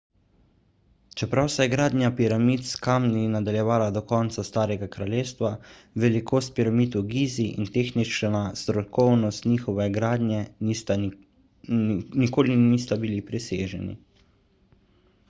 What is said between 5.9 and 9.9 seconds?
velikost piramid v gizi in tehnična strokovnost njihove